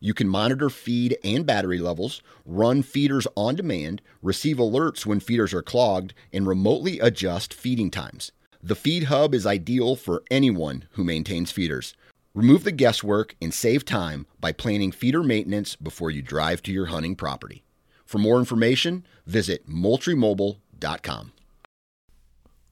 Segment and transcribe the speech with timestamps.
[0.00, 5.52] you can monitor feed and battery levels, run feeders on demand, receive alerts when feeders
[5.54, 8.32] are clogged, and remotely adjust feeding times.
[8.62, 11.94] The Feed Hub is ideal for anyone who maintains feeders.
[12.34, 16.86] Remove the guesswork and save time by planning feeder maintenance before you drive to your
[16.86, 17.62] hunting property.
[18.04, 21.32] For more information, visit moultriemobile.com.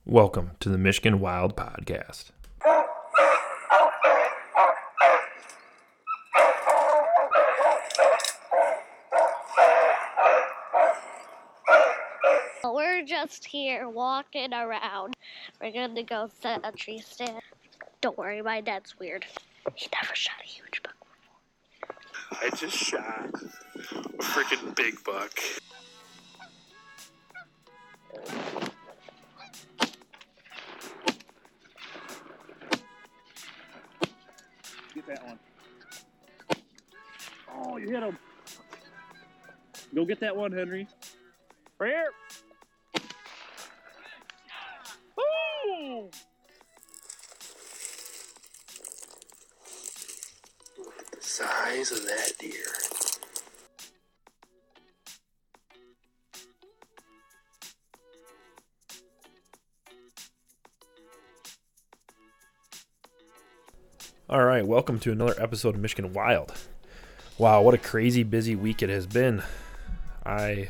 [0.05, 2.31] Welcome to the Michigan Wild Podcast.
[12.73, 15.15] We're just here walking around.
[15.61, 17.41] We're gonna go set a tree stand.
[18.01, 19.25] Don't worry, my dad's weird.
[19.75, 20.95] He never shot a huge buck.
[22.31, 25.39] I just shot a freaking big buck.
[34.93, 35.39] Get that one.
[37.53, 38.17] Oh, you hit him.
[39.93, 40.87] Go get that one, Henry.
[41.77, 42.11] Right here.
[51.75, 52.53] Of that deer.
[64.29, 66.53] All right, welcome to another episode of Michigan Wild.
[67.37, 69.43] Wow, what a crazy busy week it has been.
[70.25, 70.69] I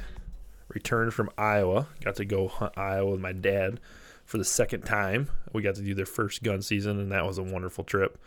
[0.70, 3.80] returned from Iowa, got to go hunt Iowa with my dad
[4.26, 5.30] for the second time.
[5.54, 8.18] We got to do their first gun season, and that was a wonderful trip.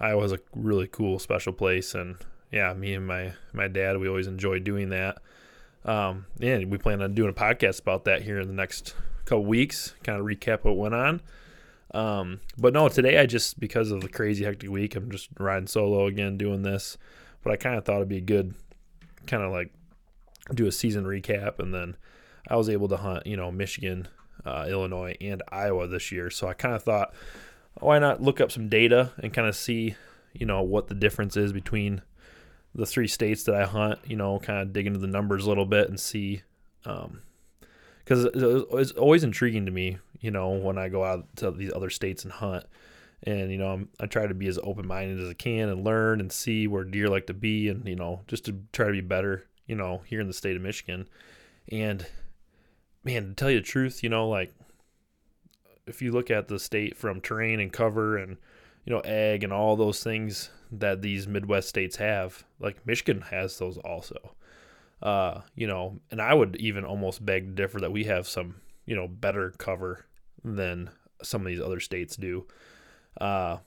[0.00, 2.16] Iowa is a really cool, special place, and
[2.52, 5.18] yeah, me and my my dad, we always enjoy doing that.
[5.84, 8.94] Um, and we plan on doing a podcast about that here in the next
[9.24, 11.20] couple weeks, kind of recap what went on.
[11.94, 15.66] Um, but no, today I just because of the crazy hectic week, I'm just riding
[15.66, 16.98] solo again, doing this.
[17.42, 18.54] But I kind of thought it'd be good,
[19.26, 19.72] kind of like
[20.52, 21.96] do a season recap, and then
[22.48, 24.08] I was able to hunt, you know, Michigan,
[24.44, 26.30] uh, Illinois, and Iowa this year.
[26.30, 27.14] So I kind of thought,
[27.80, 29.96] why not look up some data and kind of see,
[30.32, 32.02] you know, what the difference is between
[32.74, 34.00] the three states that I hunt.
[34.06, 36.42] You know, kind of dig into the numbers a little bit and see,
[36.84, 37.22] um,
[38.04, 41.90] because it's always intriguing to me, you know, when I go out to these other
[41.90, 42.64] states and hunt.
[43.24, 45.84] And you know, I'm, I try to be as open minded as I can and
[45.84, 48.92] learn and see where deer like to be, and you know, just to try to
[48.92, 51.06] be better you know, here in the state of Michigan.
[51.70, 52.04] And
[53.04, 54.52] man, to tell you the truth, you know, like
[55.88, 58.36] if you look at the state from terrain and cover and
[58.88, 63.58] you know, ag and all those things that these Midwest states have, like Michigan has
[63.58, 64.34] those also.
[65.02, 68.56] Uh, you know, and I would even almost beg to differ that we have some,
[68.86, 70.06] you know, better cover
[70.42, 70.88] than
[71.22, 72.46] some of these other states do.
[73.20, 73.58] Uh,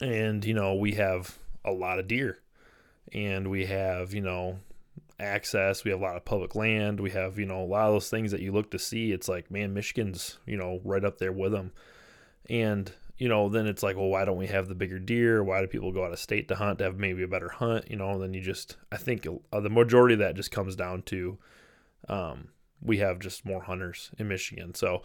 [0.00, 2.38] and you know, we have a lot of deer
[3.12, 4.58] and we have, you know,
[5.20, 5.84] access.
[5.84, 7.00] We have a lot of public land.
[7.00, 9.12] We have, you know, a lot of those things that you look to see.
[9.12, 11.72] It's like, man, Michigan's, you know, right up there with them.
[12.50, 15.42] And, you know, then it's like, well, why don't we have the bigger deer?
[15.42, 17.90] Why do people go out of state to hunt to have maybe a better hunt?
[17.90, 21.02] You know, then you just, I think uh, the majority of that just comes down
[21.02, 21.38] to
[22.08, 22.48] um,
[22.82, 24.74] we have just more hunters in Michigan.
[24.74, 25.02] So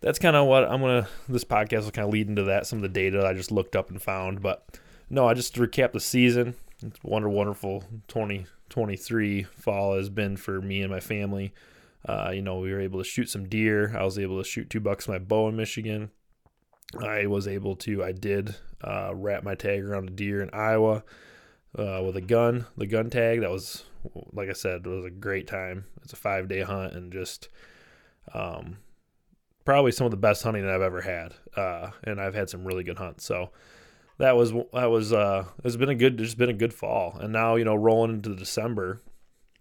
[0.00, 2.78] that's kind of what I'm to, this podcast will kind of lead into that, some
[2.78, 4.42] of the data I just looked up and found.
[4.42, 4.78] But
[5.08, 6.54] no, I just to recap the season.
[6.82, 7.84] It's wonder wonderful
[8.72, 11.52] 2023 fall has been for me and my family.
[12.08, 13.94] Uh, you know, we were able to shoot some deer.
[13.96, 16.10] I was able to shoot two bucks my bow in Michigan.
[16.98, 21.04] I was able to, I did uh, wrap my tag around a deer in Iowa
[21.78, 23.42] uh, with a gun, the gun tag.
[23.42, 23.84] That was,
[24.32, 25.84] like I said, was a great time.
[26.02, 27.50] It's a five day hunt and just
[28.32, 28.78] um,
[29.66, 31.34] probably some of the best hunting that I've ever had.
[31.54, 33.24] Uh, and I've had some really good hunts.
[33.24, 33.50] So,
[34.22, 37.18] that was that was uh it's been a good it's been a good fall.
[37.20, 39.00] And now you know rolling into december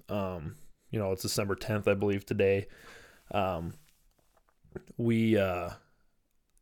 [0.07, 0.55] um
[0.91, 2.67] you know it's december 10th i believe today.
[3.31, 3.73] Um
[4.97, 5.71] we uh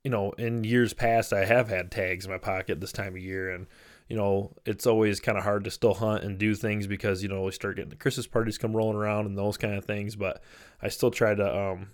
[0.06, 3.22] you know in years past i have had tags in my pocket this time of
[3.22, 3.52] year.
[3.52, 3.68] And
[4.08, 7.28] you know it's always kind of hard to still hunt and do things because you
[7.28, 10.16] know we start getting the christmas parties come rolling around and those kind of things.
[10.16, 10.42] But
[10.82, 11.90] i still try to um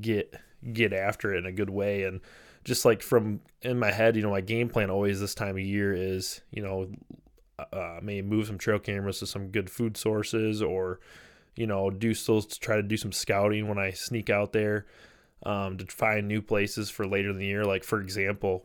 [0.00, 0.32] get
[0.72, 2.04] get after it in a good way.
[2.04, 2.20] And
[2.64, 5.60] just like from in my head, you know, my game plan always this time of
[5.60, 6.88] year is, you know,
[7.58, 10.98] uh, maybe move some trail cameras to some good food sources or
[11.56, 14.86] you know do still try to do some scouting when I sneak out there
[15.46, 17.64] um, to find new places for later in the year.
[17.64, 18.64] Like for example,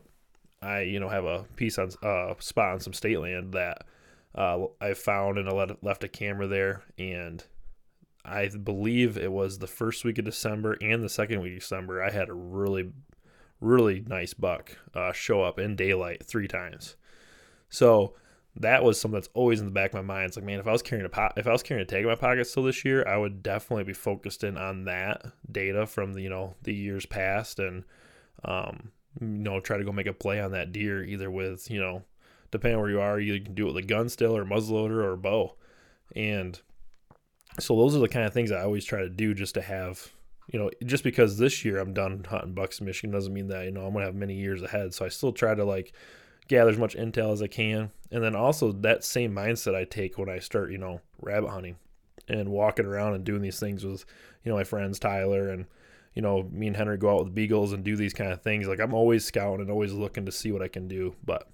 [0.60, 3.84] I you know have a piece on uh, spot on some state land that
[4.34, 7.44] uh, I found and I let, left a camera there and
[8.24, 12.02] I believe it was the first week of December and the second week of December.
[12.02, 12.92] I had a really
[13.60, 16.96] really nice buck uh, show up in daylight three times.
[17.68, 18.14] So
[18.56, 20.26] that was something that's always in the back of my mind.
[20.26, 22.02] It's like, man, if I was carrying a po- if I was carrying a tag
[22.02, 25.86] in my pocket still this year, I would definitely be focused in on that data
[25.86, 27.84] from the you know the years past and
[28.44, 28.90] um,
[29.20, 32.02] you know try to go make a play on that deer either with you know
[32.50, 35.04] depending on where you are, you can do it with a gun still or muzzleloader
[35.04, 35.54] or bow,
[36.16, 36.60] and
[37.60, 40.10] so those are the kind of things I always try to do just to have
[40.52, 43.64] you know, just because this year I'm done hunting bucks in Michigan doesn't mean that,
[43.64, 44.92] you know, I'm going to have many years ahead.
[44.92, 45.92] So I still try to like
[46.48, 47.92] gather as much intel as I can.
[48.10, 51.76] And then also that same mindset I take when I start, you know, rabbit hunting
[52.28, 54.04] and walking around and doing these things with,
[54.44, 55.66] you know, my friends Tyler and,
[56.14, 58.66] you know, me and Henry go out with beagles and do these kind of things.
[58.66, 61.14] Like I'm always scouting and always looking to see what I can do.
[61.24, 61.48] But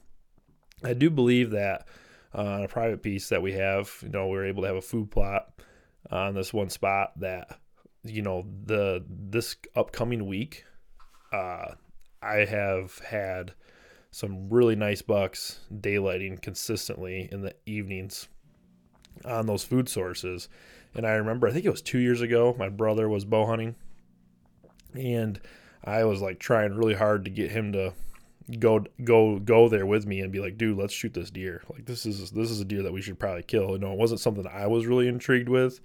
[0.82, 1.86] I do believe that
[2.34, 4.76] uh, on a private piece that we have, you know, we are able to have
[4.76, 5.52] a food plot
[6.10, 7.58] on this one spot that
[8.08, 10.64] you know the this upcoming week
[11.32, 11.72] uh
[12.22, 13.52] i have had
[14.16, 18.28] some really nice bucks daylighting consistently in the evenings
[19.26, 20.48] on those food sources.
[20.94, 23.74] And i remember i think it was two years ago my brother was bow hunting.
[24.94, 25.38] And
[25.84, 27.92] i was like trying really hard to get him to
[28.58, 31.62] go go go there with me and be like dude let's shoot this deer.
[31.70, 33.72] Like this is this is a deer that we should probably kill.
[33.72, 35.80] You know it wasn't something i was really intrigued with.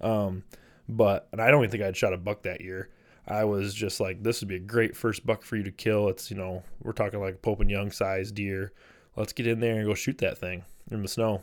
[0.00, 0.44] Um
[0.88, 2.90] but and I don't even think I'd shot a buck that year.
[3.26, 6.08] I was just like, this would be a great first buck for you to kill.
[6.08, 8.72] It's you know we're talking like a Pope and Young size deer.
[9.16, 11.42] Let's get in there and go shoot that thing in the snow.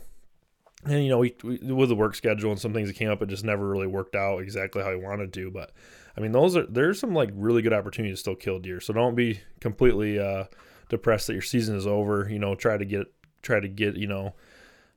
[0.84, 3.22] And you know, we, we, with the work schedule and some things that came up,
[3.22, 5.50] it just never really worked out exactly how I wanted to.
[5.50, 5.72] But
[6.16, 8.80] I mean, those are there's some like really good opportunities to still kill deer.
[8.80, 10.44] So don't be completely uh,
[10.88, 12.28] depressed that your season is over.
[12.30, 13.12] You know, try to get
[13.42, 14.34] try to get you know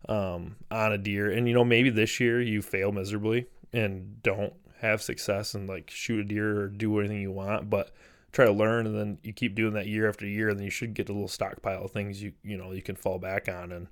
[0.10, 4.54] um, on a deer, and you know maybe this year you fail miserably and don't
[4.80, 7.92] have success and like shoot a deer or do anything you want, but
[8.32, 10.72] try to learn and then you keep doing that year after year and then you
[10.72, 13.72] should get a little stockpile of things you you know you can fall back on
[13.72, 13.88] and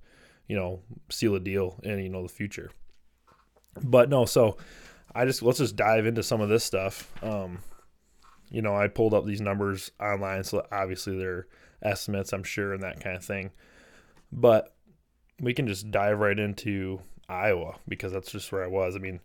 [0.48, 2.72] you know seal a deal in you know the future.
[3.82, 4.58] But no, so
[5.16, 7.12] I just let's just dive into some of this stuff.
[7.24, 7.60] Um,
[8.50, 11.48] you know, I pulled up these numbers online, so obviously they're
[11.82, 13.52] estimates, I'm sure, and that kind of thing.
[14.32, 14.76] But
[15.40, 17.00] we can just dive right into
[17.30, 18.96] Iowa because that's just where I was.
[18.96, 19.22] I mean,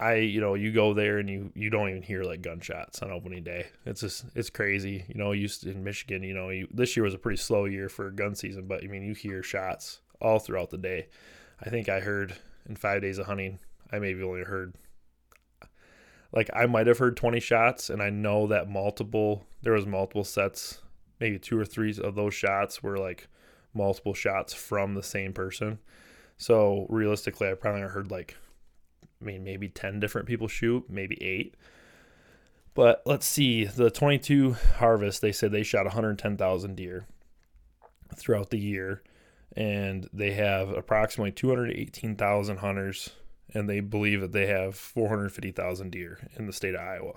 [0.00, 3.10] I you know you go there and you you don't even hear like gunshots on
[3.10, 3.66] opening day.
[3.84, 5.04] It's just it's crazy.
[5.08, 7.88] You know, used in Michigan, you know, you, this year was a pretty slow year
[7.88, 11.08] for gun season, but I mean you hear shots all throughout the day.
[11.60, 12.36] I think I heard
[12.68, 13.58] in five days of hunting,
[13.90, 14.74] I maybe only heard
[16.32, 20.24] like I might have heard 20 shots, and I know that multiple there was multiple
[20.24, 20.80] sets,
[21.20, 23.26] maybe two or three of those shots were like
[23.74, 25.78] multiple shots from the same person.
[26.36, 28.36] So realistically, I probably heard like
[29.20, 31.54] I mean, maybe 10 different people shoot, maybe eight.
[32.74, 37.06] But let's see, the 22 harvest, they said they shot 110,000 deer
[38.16, 39.02] throughout the year.
[39.56, 43.10] And they have approximately 218,000 hunters,
[43.52, 47.14] and they believe that they have 450,000 deer in the state of Iowa.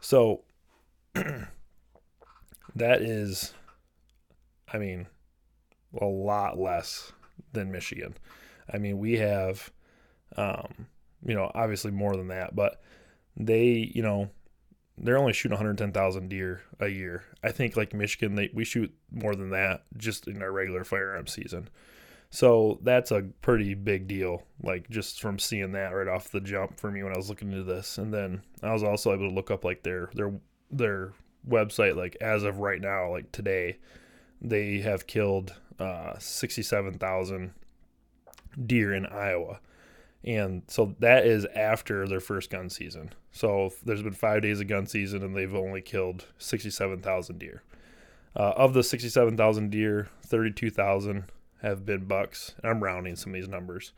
[0.00, 0.42] So
[2.74, 3.54] that is,
[4.72, 5.06] I mean,
[6.00, 7.12] a lot less
[7.52, 8.14] than Michigan.
[8.72, 9.70] I mean, we have
[10.36, 10.88] um,
[11.24, 12.80] you know, obviously more than that, but
[13.36, 14.30] they, you know,
[14.96, 17.24] they're only shooting 110,000 deer a year.
[17.42, 21.26] I think like Michigan, they, we shoot more than that just in our regular firearm
[21.26, 21.68] season.
[22.30, 26.80] So that's a pretty big deal, like just from seeing that right off the jump
[26.80, 27.98] for me when I was looking into this.
[27.98, 30.32] And then I was also able to look up like their their
[30.70, 31.12] their
[31.48, 33.78] website, like as of right now, like today,
[34.40, 37.52] they have killed uh, 67,000
[38.66, 39.60] deer in Iowa.
[40.24, 43.12] And so that is after their first gun season.
[43.30, 47.62] So there's been five days of gun season and they've only killed 67,000 deer.
[48.34, 51.24] Uh, of the 67,000 deer, 32,000
[51.62, 52.54] have been bucks.
[52.64, 53.92] I'm rounding some of these numbers.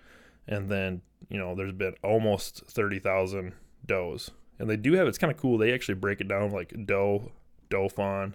[0.48, 3.52] And then, you know, there's been almost 30,000
[3.86, 4.30] does.
[4.58, 5.58] And they do have, it's kind of cool.
[5.58, 7.30] They actually break it down like doe,
[7.70, 8.34] doe fawn,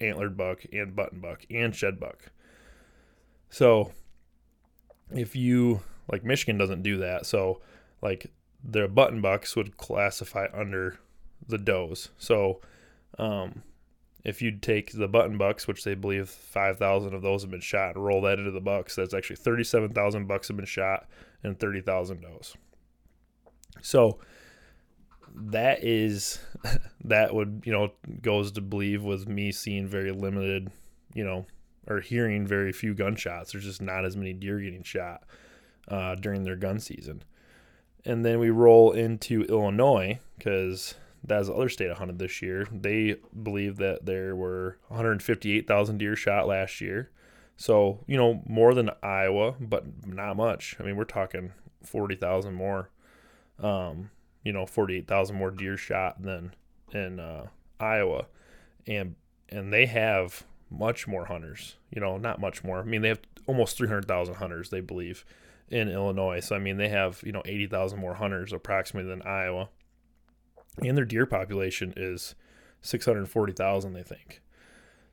[0.00, 2.30] antlered buck, and button buck, and shed buck.
[3.50, 3.92] So
[5.10, 7.26] if you like Michigan doesn't do that.
[7.26, 7.60] So
[8.02, 8.30] like
[8.62, 10.98] the button bucks would classify under
[11.46, 12.10] the does.
[12.18, 12.60] So
[13.18, 13.62] um,
[14.24, 17.94] if you take the button bucks, which they believe 5,000 of those have been shot,
[17.94, 21.08] and roll that into the bucks, that's actually 37,000 bucks have been shot
[21.42, 22.54] and 30,000 does.
[23.82, 24.18] So
[25.32, 26.40] that is
[27.04, 30.70] that would you know goes to believe with me seeing very limited,
[31.14, 31.46] you know,
[31.86, 33.52] or hearing very few gunshots.
[33.52, 35.22] There's just not as many deer getting shot
[35.88, 37.22] uh, during their gun season.
[38.04, 42.66] And then we roll into Illinois because that's the other state I hunted this year.
[42.72, 47.10] They believe that there were 158,000 deer shot last year.
[47.56, 50.76] So, you know, more than Iowa, but not much.
[50.80, 51.52] I mean, we're talking
[51.84, 52.88] 40,000 more,
[53.58, 54.10] um,
[54.42, 56.54] you know, 48,000 more deer shot than
[56.92, 58.26] in uh, Iowa.
[58.86, 59.14] And,
[59.50, 62.80] and they have much more hunters, you know, not much more.
[62.80, 65.26] I mean, they have almost 300,000 hunters, they believe,
[65.70, 66.40] in Illinois.
[66.40, 69.68] So, I mean, they have, you know, 80,000 more hunters approximately than Iowa
[70.78, 72.34] and their deer population is
[72.82, 74.40] 640,000 they think.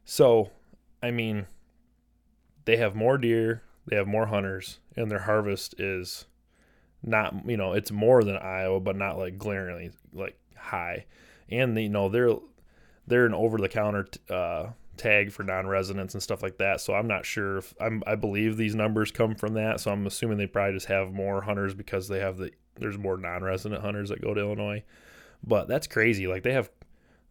[0.06, 0.52] So,
[1.02, 1.48] I mean,
[2.66, 6.26] they have more deer, they have more hunters, and their harvest is
[7.04, 11.06] not, you know, it's more than Iowa, but not like glaringly like high.
[11.50, 12.36] And you know, they're
[13.06, 16.82] they're an over the counter uh, tag for non-residents and stuff like that.
[16.82, 19.80] So I'm not sure if I'm I believe these numbers come from that.
[19.80, 23.18] So I'm assuming they probably just have more hunters because they have the there's more
[23.18, 24.84] non-resident hunters that go to Illinois.
[25.44, 26.28] But that's crazy.
[26.28, 26.70] Like they have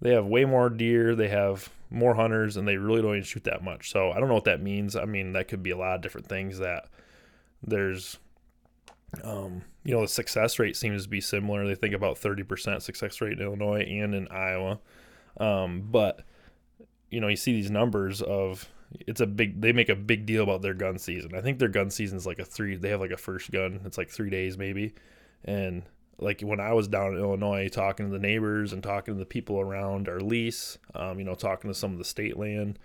[0.00, 3.44] they have way more deer, they have more hunters, and they really don't even shoot
[3.44, 3.90] that much.
[3.90, 4.96] So I don't know what that means.
[4.96, 6.58] I mean, that could be a lot of different things.
[6.58, 6.88] That
[7.62, 8.18] there's,
[9.24, 11.66] um, you know, the success rate seems to be similar.
[11.66, 14.80] They think about thirty percent success rate in Illinois and in Iowa,
[15.38, 16.22] um, but
[17.10, 18.68] you know, you see these numbers of
[19.00, 21.34] it's a big they make a big deal about their gun season.
[21.34, 23.80] I think their gun season is like a three they have like a first gun.
[23.84, 24.94] It's like three days maybe.
[25.44, 25.82] And
[26.18, 29.26] like when I was down in Illinois talking to the neighbors and talking to the
[29.26, 32.78] people around our lease, um, you know, talking to some of the state land,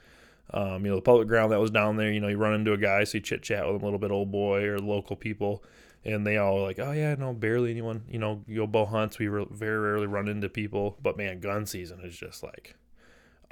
[0.53, 2.73] um, you know, the public ground that was down there, you know, you run into
[2.73, 5.15] a guy, so you chit chat with him a little bit, old boy or local
[5.15, 5.63] people,
[6.03, 9.17] and they all like, oh yeah, no, barely anyone, you know, you go bow hunts,
[9.17, 12.75] we re- very rarely run into people, but man, gun season is just like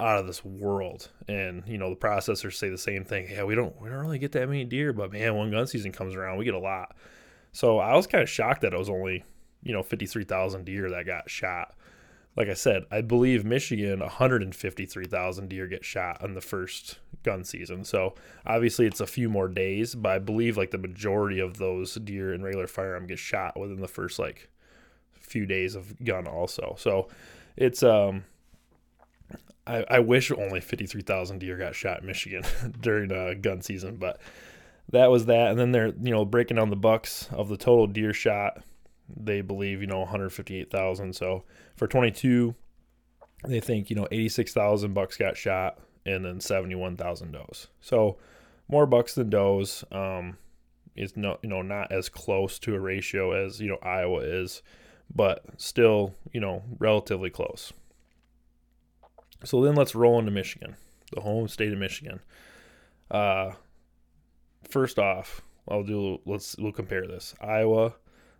[0.00, 3.28] out of this world, and you know, the processors say the same thing.
[3.30, 5.92] Yeah, we don't, we don't really get that many deer, but man, when gun season
[5.92, 6.96] comes around, we get a lot.
[7.52, 9.24] So I was kind of shocked that it was only
[9.62, 11.74] you know 53,000 deer that got shot.
[12.36, 17.84] Like I said, I believe Michigan 153,000 deer get shot on the first gun season.
[17.84, 18.14] So
[18.46, 22.32] obviously it's a few more days, but I believe like the majority of those deer
[22.32, 24.48] in regular firearm get shot within the first like
[25.12, 26.76] few days of gun also.
[26.78, 27.08] So
[27.56, 28.24] it's um
[29.66, 32.42] I, I wish only 53,000 deer got shot in Michigan
[32.80, 34.20] during uh, gun season, but
[34.90, 35.50] that was that.
[35.50, 38.62] And then they're, you know, breaking down the bucks of the total deer shot
[39.16, 41.14] they believe you know 158,000.
[41.14, 41.44] So
[41.76, 42.54] for 22,
[43.46, 47.68] they think you know 86,000 bucks got shot and then 71,000 does.
[47.80, 48.18] So
[48.68, 49.84] more bucks than does.
[49.90, 50.38] Um,
[50.96, 54.62] is no you know not as close to a ratio as you know Iowa is,
[55.14, 57.72] but still you know relatively close.
[59.44, 60.76] So then let's roll into Michigan,
[61.14, 62.20] the home state of Michigan.
[63.10, 63.52] Uh,
[64.68, 67.34] first off, I'll do let's we'll compare this.
[67.40, 67.94] Iowa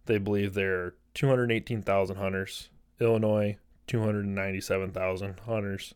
[0.07, 2.69] they believe there are 218,000 hunters.
[3.01, 5.95] Illinois, 297,000 hunters.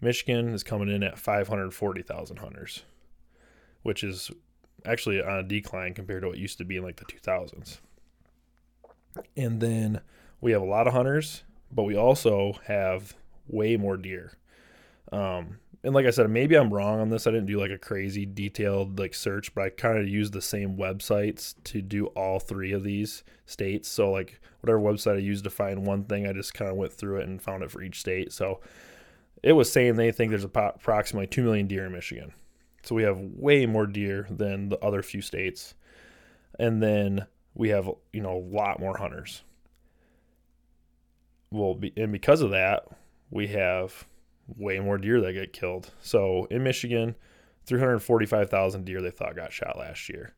[0.00, 2.82] Michigan is coming in at 540,000 hunters,
[3.82, 4.30] which is
[4.84, 7.78] actually on a decline compared to what used to be in like the 2000s.
[9.36, 10.00] And then
[10.40, 13.14] we have a lot of hunters, but we also have
[13.48, 14.32] way more deer.
[15.12, 17.26] Um, and like I said, maybe I'm wrong on this.
[17.26, 20.42] I didn't do like a crazy detailed like search, but I kind of used the
[20.42, 23.88] same websites to do all three of these states.
[23.88, 26.92] So like whatever website I used to find one thing, I just kind of went
[26.92, 28.32] through it and found it for each state.
[28.32, 28.60] So
[29.42, 32.32] it was saying they think there's approximately 2 million deer in Michigan.
[32.82, 35.74] So we have way more deer than the other few states.
[36.58, 39.42] And then we have, you know, a lot more hunters.
[41.50, 42.86] Well, be, and because of that,
[43.30, 44.06] we have
[44.56, 45.92] way more deer that get killed.
[46.00, 47.16] So in Michigan,
[47.66, 50.34] 345,000 deer they thought got shot last year.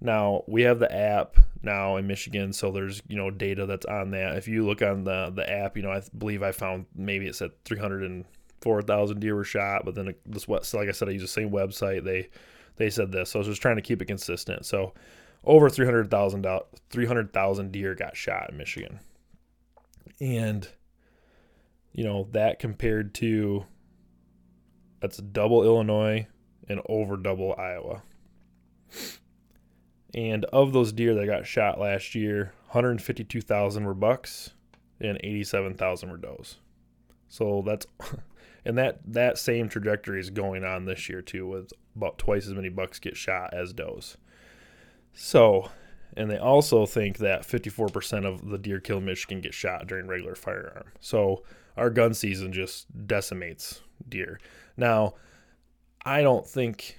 [0.00, 4.10] Now we have the app now in Michigan, so there's you know data that's on
[4.10, 4.36] that.
[4.36, 7.34] If you look on the the app, you know I believe I found maybe it
[7.34, 11.22] said 304,000 deer were shot, but then this what so like I said I use
[11.22, 12.04] the same website.
[12.04, 12.28] They
[12.76, 14.66] they said this, so I was just trying to keep it consistent.
[14.66, 14.92] So
[15.44, 16.46] over 300,000
[16.90, 19.00] 300,000 deer got shot in Michigan,
[20.20, 20.68] and
[21.96, 23.66] you know, that compared to
[25.00, 26.28] that's double Illinois
[26.68, 28.02] and over double Iowa.
[30.14, 34.50] And of those deer that got shot last year, 152,000 were bucks
[35.00, 36.56] and 87,000 were does.
[37.28, 37.86] So that's
[38.66, 42.52] And that that same trajectory is going on this year too, with about twice as
[42.52, 44.16] many bucks get shot as does.
[45.14, 45.70] So,
[46.16, 50.06] and they also think that 54% of the deer killed in Michigan get shot during
[50.06, 50.92] regular firearm.
[51.00, 51.42] So
[51.76, 54.40] our gun season just decimates deer.
[54.76, 55.14] Now,
[56.04, 56.96] I don't think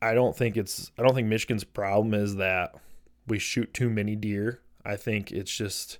[0.00, 2.74] I don't think it's I don't think Michigan's problem is that
[3.26, 4.60] we shoot too many deer.
[4.84, 5.98] I think it's just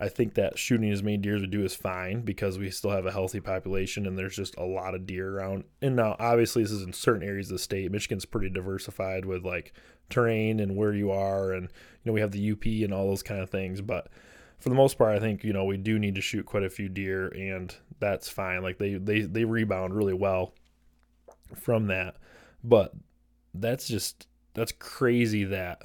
[0.00, 2.90] I think that shooting as many deer as we do is fine because we still
[2.92, 5.64] have a healthy population and there's just a lot of deer around.
[5.82, 7.90] And now, obviously, this is in certain areas of the state.
[7.90, 9.72] Michigan's pretty diversified with like
[10.08, 11.70] terrain and where you are, and you
[12.04, 13.80] know we have the UP and all those kind of things.
[13.80, 14.08] But
[14.58, 16.70] for the most part, I think you know we do need to shoot quite a
[16.70, 18.62] few deer, and that's fine.
[18.62, 20.54] Like they they they rebound really well
[21.56, 22.16] from that,
[22.62, 22.92] but
[23.54, 25.82] that's just that's crazy that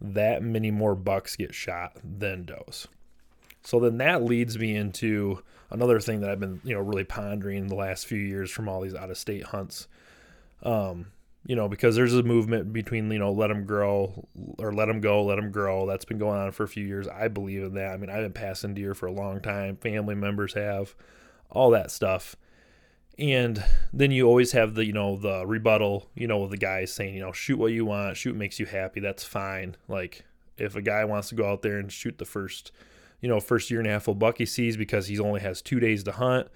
[0.00, 2.88] that many more bucks get shot than does.
[3.62, 7.68] So then that leads me into another thing that I've been, you know, really pondering
[7.68, 9.88] the last few years from all these out of state hunts.
[10.62, 11.06] Um,
[11.44, 14.28] you know, because there's a movement between, you know, let them grow
[14.58, 15.86] or let them go, let them grow.
[15.86, 17.08] That's been going on for a few years.
[17.08, 17.92] I believe in that.
[17.92, 19.76] I mean, I've been passing deer for a long time.
[19.76, 20.94] Family members have
[21.50, 22.36] all that stuff.
[23.18, 27.14] And then you always have the, you know, the rebuttal, you know, the guys saying,
[27.14, 29.00] you know, shoot what you want, shoot makes you happy.
[29.00, 29.76] That's fine.
[29.88, 30.24] Like
[30.56, 32.72] if a guy wants to go out there and shoot the first,
[33.22, 35.80] you know, first year and a half buck he sees because he only has two
[35.80, 36.48] days to hunt,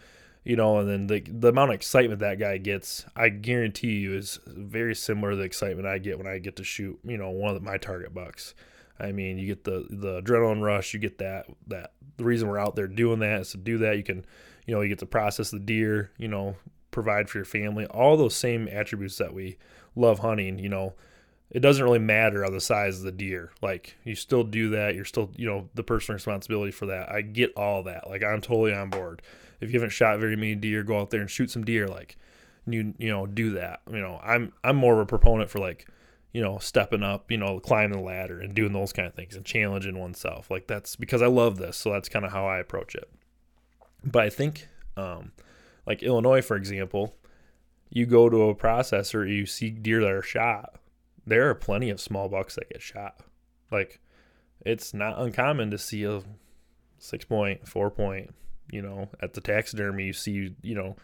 [0.45, 4.15] you know, and then the the amount of excitement that guy gets, I guarantee you,
[4.15, 7.31] is very similar to the excitement I get when I get to shoot, you know,
[7.31, 8.55] one of my target bucks.
[8.99, 12.59] I mean, you get the the adrenaline rush, you get that that the reason we're
[12.59, 13.97] out there doing that is to do that.
[13.97, 14.27] You can,
[14.67, 16.57] you know, you get to process the deer, you know,
[16.91, 19.57] provide for your family, all those same attributes that we
[19.95, 20.95] love hunting, you know
[21.51, 23.53] it doesn't really matter on the size of the deer.
[23.63, 24.95] Like you still do that.
[24.95, 27.11] You're still, you know, the personal responsibility for that.
[27.11, 28.09] I get all that.
[28.09, 29.23] Like I'm totally on board.
[29.61, 31.87] If you haven't shot very many deer, go out there and shoot some deer.
[31.87, 32.17] Like
[32.67, 33.81] you, you know, do that.
[33.91, 35.87] You know, I'm I'm more of a proponent for like,
[36.33, 39.37] you know, stepping up, you know, climbing the ladder and doing those kind of things
[39.37, 40.51] and challenging oneself.
[40.51, 41.77] Like that's because I love this.
[41.77, 43.09] So that's kind of how I approach it.
[44.05, 45.33] But I think, um,
[45.87, 47.15] like Illinois, for example,
[47.89, 50.81] you go to a processor, you see deer that are shot
[51.27, 53.21] there are plenty of small bucks that get shot.
[53.71, 54.01] Like
[54.65, 56.23] it's not uncommon to see a
[56.99, 58.35] six point, four point,
[58.71, 60.97] you know, at the taxidermy you see, you know,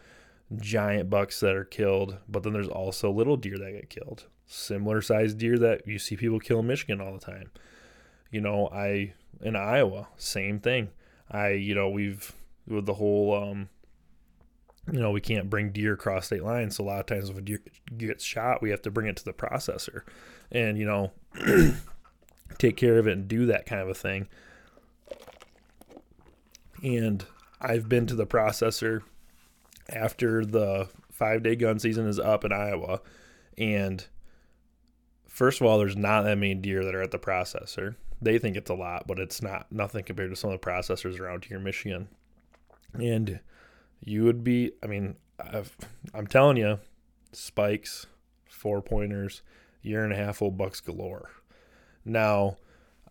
[0.57, 4.27] giant bucks that are killed, but then there's also little deer that get killed.
[4.45, 7.51] Similar sized deer that you see people kill in Michigan all the time.
[8.31, 10.89] You know, I in Iowa, same thing.
[11.29, 12.33] I, you know, we've
[12.67, 13.69] with the whole um
[14.91, 16.75] you know, we can't bring deer across state lines.
[16.75, 17.61] So a lot of times if a deer
[17.97, 20.01] gets shot, we have to bring it to the processor
[20.51, 21.11] and, you know,
[22.57, 24.27] take care of it and do that kind of a thing.
[26.83, 27.25] And
[27.61, 29.01] I've been to the processor
[29.89, 33.01] after the five day gun season is up in Iowa.
[33.57, 34.05] And
[35.27, 37.95] first of all, there's not that many deer that are at the processor.
[38.21, 41.19] They think it's a lot, but it's not nothing compared to some of the processors
[41.19, 42.09] around here in Michigan.
[42.93, 43.39] And
[44.05, 45.63] you would be, I mean, i
[46.13, 46.79] am telling you,
[47.31, 48.05] spikes,
[48.47, 49.41] four pointers,
[49.81, 51.29] year and a half old bucks galore.
[52.05, 52.57] Now,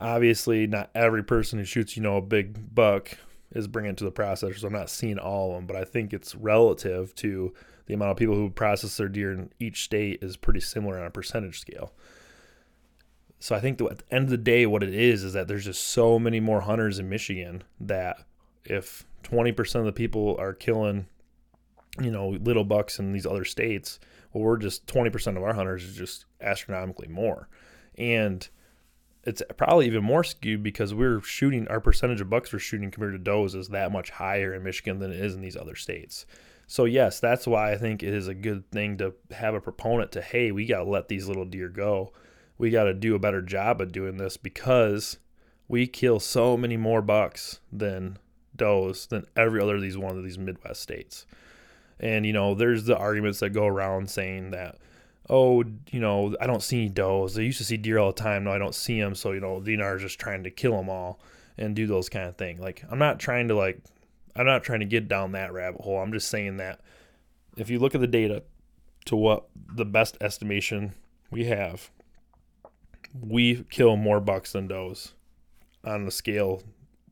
[0.01, 3.19] obviously, not every person who shoots, you know, a big buck
[3.55, 4.57] is bringing to the processor.
[4.57, 7.53] So I'm not seeing all of them, but I think it's relative to
[7.87, 11.07] the amount of people who process their deer in each state is pretty similar on
[11.07, 11.93] a percentage scale.
[13.41, 15.49] So I think that at the end of the day, what it is is that
[15.49, 18.25] there's just so many more hunters in Michigan that
[18.65, 21.07] if 20% of the people are killing,
[22.01, 24.01] you know, little bucks in these other states.
[24.33, 27.49] Well, we're just 20% of our hunters is just astronomically more.
[27.97, 28.49] And
[29.25, 33.13] it's probably even more skewed because we're shooting our percentage of bucks we're shooting compared
[33.13, 36.27] to does is that much higher in Michigan than it is in these other states.
[36.67, 40.11] So yes, that's why I think it is a good thing to have a proponent
[40.13, 42.13] to hey, we got to let these little deer go.
[42.59, 45.19] We got to do a better job of doing this because
[45.69, 48.19] we kill so many more bucks than
[48.63, 51.27] does than every other of these one of these Midwest states.
[51.99, 54.79] And you know, there's the arguments that go around saying that,
[55.29, 57.37] oh, you know, I don't see any does.
[57.37, 58.45] I used to see deer all the time.
[58.45, 59.17] Now I don't see them.
[59.17, 61.19] So you know, DNR is just trying to kill them all
[61.59, 62.61] and do those kind of thing.
[62.61, 63.81] Like I'm not trying to like,
[64.37, 65.99] I'm not trying to get down that rabbit hole.
[65.99, 66.81] I'm just saying that
[67.57, 68.45] if you look at the data
[69.07, 70.95] to what the best estimation
[71.33, 71.91] we have,
[73.21, 75.15] we kill more bucks than does
[75.85, 76.63] on the scale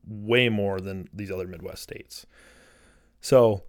[0.07, 2.25] way more than these other Midwest states.
[3.19, 3.63] So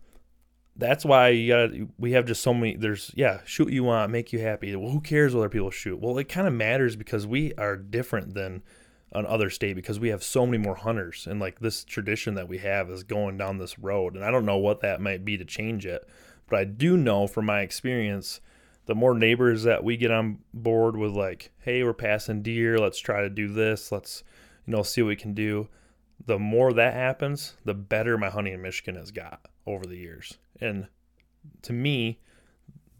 [0.76, 4.32] that's why you got we have just so many there's yeah shoot you want make
[4.32, 7.52] you happy well who cares whether people shoot well it kind of matters because we
[7.58, 8.62] are different than
[9.12, 12.48] an other state because we have so many more hunters and like this tradition that
[12.48, 15.36] we have is going down this road and i don't know what that might be
[15.36, 16.08] to change it
[16.52, 18.42] But I do know from my experience,
[18.84, 22.98] the more neighbors that we get on board with, like, hey, we're passing deer, let's
[22.98, 24.22] try to do this, let's,
[24.66, 25.68] you know, see what we can do.
[26.26, 30.38] The more that happens, the better my hunting in Michigan has got over the years.
[30.60, 30.86] And
[31.62, 32.20] to me,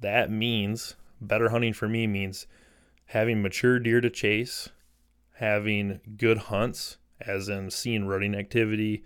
[0.01, 2.47] that means better hunting for me means
[3.07, 4.69] having mature deer to chase,
[5.35, 9.05] having good hunts, as in seeing rutting activity,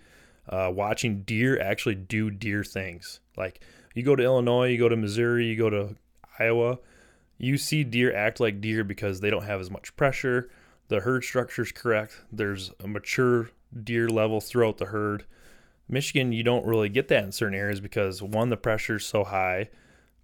[0.49, 3.19] uh, watching deer actually do deer things.
[3.35, 3.61] Like
[3.93, 5.95] you go to Illinois, you go to Missouri, you go to
[6.39, 6.79] Iowa,
[7.37, 10.49] you see deer act like deer because they don't have as much pressure.
[10.87, 12.21] The herd structure is correct.
[12.31, 13.51] There's a mature
[13.83, 15.25] deer level throughout the herd.
[15.89, 19.23] Michigan, you don't really get that in certain areas because one, the pressure is so
[19.23, 19.69] high.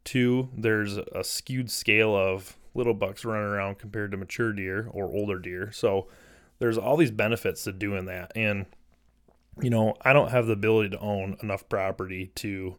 [0.04, 5.06] Two, there's a skewed scale of little bucks running around compared to mature deer or
[5.06, 5.72] older deer.
[5.72, 6.08] So
[6.60, 8.32] there's all these benefits to doing that.
[8.36, 8.66] And,
[9.62, 12.76] you know, I don't have the ability to own enough property to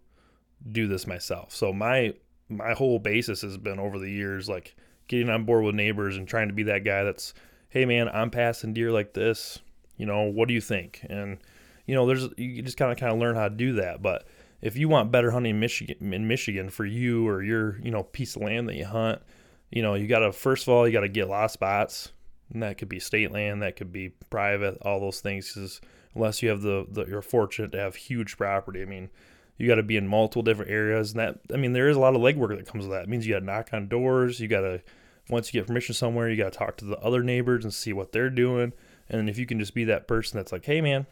[0.70, 1.54] do this myself.
[1.54, 2.14] So my
[2.48, 4.76] my whole basis has been over the years like
[5.08, 7.32] getting on board with neighbors and trying to be that guy that's,
[7.70, 9.60] hey man, I'm passing deer like this.
[9.96, 11.04] You know, what do you think?
[11.08, 11.38] And
[11.86, 14.02] you know, there's you just kind of kind of learn how to do that.
[14.02, 14.26] But
[14.62, 18.02] if you want better hunting in Michigan, in Michigan for you or your you know
[18.02, 19.22] piece of land that you hunt,
[19.70, 21.50] you know, you got to first of all you got to get a lot of
[21.50, 22.12] spots,
[22.52, 25.52] and that could be state land, that could be private, all those things.
[25.52, 25.80] Because
[26.14, 29.10] unless you have the, the you're fortunate to have huge property, I mean,
[29.58, 32.00] you got to be in multiple different areas, and that I mean, there is a
[32.00, 33.04] lot of legwork that comes with that.
[33.04, 34.80] It means you got to knock on doors, you got to
[35.28, 37.92] once you get permission somewhere, you got to talk to the other neighbors and see
[37.92, 38.72] what they're doing.
[39.14, 41.06] And if you can just be that person that's like, hey man,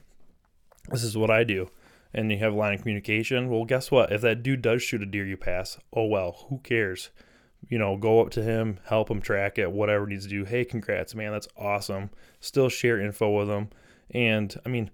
[0.90, 1.70] this is what I do,
[2.12, 4.12] and you have a line of communication, well, guess what?
[4.12, 7.10] If that dude does shoot a deer you pass, oh well, who cares?
[7.68, 10.44] You know, go up to him, help him track it, whatever needs to do.
[10.44, 12.10] Hey, congrats, man, that's awesome.
[12.40, 13.70] Still share info with them.
[14.10, 14.90] And I mean,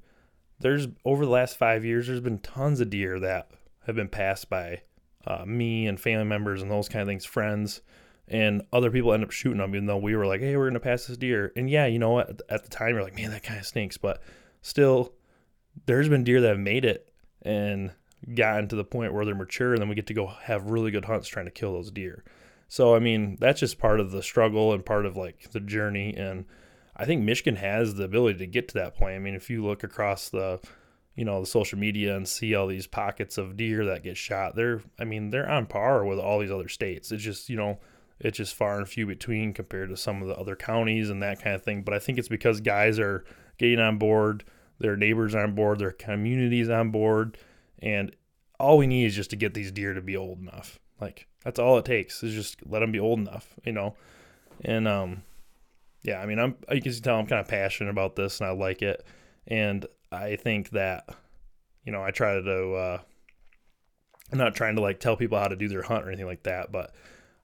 [0.60, 3.50] there's over the last five years, there's been tons of deer that
[3.86, 4.82] have been passed by
[5.26, 7.80] uh, me and family members and those kind of things, friends,
[8.30, 10.80] and other people end up shooting them, even though we were like, hey, we're to
[10.80, 11.52] pass this deer.
[11.56, 12.42] And yeah, you know what?
[12.48, 13.96] At the time, you're like, man, that kind of stinks.
[13.96, 14.22] But
[14.62, 15.14] still,
[15.86, 17.12] there's been deer that have made it
[17.42, 17.92] and
[18.34, 20.90] gotten to the point where they're mature, and then we get to go have really
[20.90, 22.24] good hunts trying to kill those deer.
[22.68, 26.14] So, I mean, that's just part of the struggle and part of like the journey.
[26.14, 26.44] And
[26.94, 29.14] I think Michigan has the ability to get to that point.
[29.14, 30.60] I mean, if you look across the,
[31.14, 34.54] you know, the social media and see all these pockets of deer that get shot,
[34.54, 37.10] they're, I mean, they're on par with all these other states.
[37.10, 37.78] It's just, you know,
[38.20, 41.42] it's just far and few between compared to some of the other counties and that
[41.42, 41.82] kind of thing.
[41.82, 43.24] But I think it's because guys are
[43.58, 44.44] getting on board
[44.78, 47.36] their neighbors on board, their communities on board,
[47.80, 48.14] and
[48.58, 50.78] all we need is just to get these deer to be old enough.
[51.00, 53.94] Like that's all it takes is just let them be old enough, you know.
[54.64, 55.22] And um,
[56.02, 58.52] yeah, I mean, I'm you can tell I'm kind of passionate about this, and I
[58.52, 59.04] like it,
[59.46, 61.08] and I think that
[61.84, 62.72] you know I try to.
[62.72, 62.98] Uh,
[64.30, 66.42] I'm not trying to like tell people how to do their hunt or anything like
[66.42, 66.94] that, but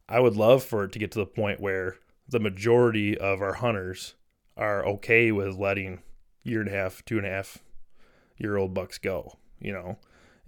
[0.09, 1.97] I would love for it to get to the point where
[2.29, 4.15] the majority of our hunters
[4.57, 6.03] are okay with letting
[6.43, 7.59] year and a half, two and a half
[8.37, 9.99] year old bucks go, you know,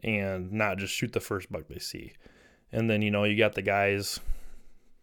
[0.02, 2.12] and not just shoot the first buck they see.
[2.72, 4.20] And then, you know, you got the guys,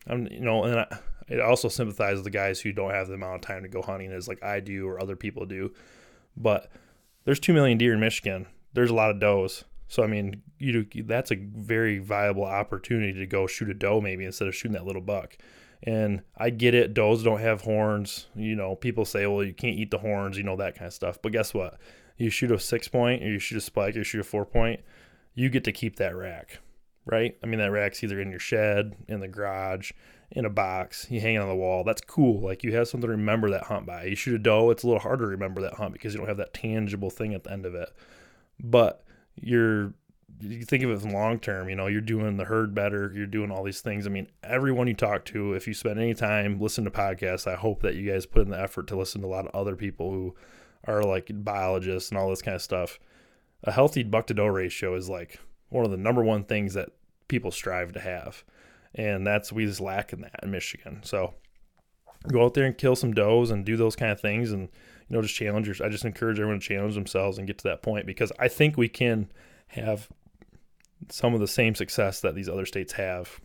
[0.07, 3.13] I'm, you know, and I, it also sympathize with the guys who don't have the
[3.13, 5.73] amount of time to go hunting as like I do or other people do.
[6.35, 6.69] But
[7.25, 8.47] there's 2 million deer in Michigan.
[8.73, 9.63] There's a lot of does.
[9.87, 14.01] So, I mean, you do, that's a very viable opportunity to go shoot a doe
[14.01, 15.37] maybe instead of shooting that little buck.
[15.83, 18.27] And I get it, does don't have horns.
[18.35, 20.93] You know, people say, well, you can't eat the horns, you know, that kind of
[20.93, 21.21] stuff.
[21.21, 21.77] But guess what?
[22.17, 24.45] You shoot a six point, or you shoot a spike, or you shoot a four
[24.45, 24.81] point,
[25.35, 26.59] you get to keep that rack,
[27.05, 27.35] right?
[27.43, 29.91] I mean, that rack's either in your shed, in the garage,
[30.31, 31.83] in a box, you hang it on the wall.
[31.83, 32.41] That's cool.
[32.41, 34.05] Like you have something to remember that hunt by.
[34.05, 36.27] You shoot a doe, it's a little harder to remember that hunt because you don't
[36.27, 37.89] have that tangible thing at the end of it.
[38.59, 39.03] But
[39.35, 39.93] you're
[40.41, 43.51] you think of it long term, you know, you're doing the herd better, you're doing
[43.51, 44.05] all these things.
[44.05, 47.55] I mean, everyone you talk to, if you spend any time listen to podcasts, I
[47.55, 49.75] hope that you guys put in the effort to listen to a lot of other
[49.75, 50.35] people who
[50.85, 52.99] are like biologists and all this kind of stuff.
[53.63, 56.89] A healthy buck to doe ratio is like one of the number one things that
[57.27, 58.43] people strive to have.
[58.95, 61.01] And that's we just lack in that in Michigan.
[61.03, 61.33] So
[62.27, 64.69] go out there and kill some does and do those kind of things and
[65.07, 67.81] you know just challenge I just encourage everyone to challenge themselves and get to that
[67.81, 69.29] point because I think we can
[69.67, 70.09] have
[71.09, 73.39] some of the same success that these other states have.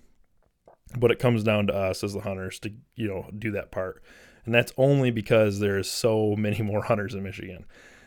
[0.99, 4.03] But it comes down to us as the hunters to, you know, do that part.
[4.45, 7.67] And that's only because there's so many more hunters in Michigan.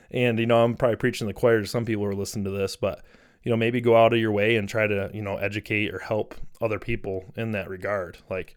[0.10, 2.52] And, you know, I'm probably preaching the choir to some people who are listening to
[2.52, 3.04] this, but,
[3.44, 6.00] you know, maybe go out of your way and try to, you know, educate or
[6.00, 8.18] help other people in that regard.
[8.30, 8.56] Like,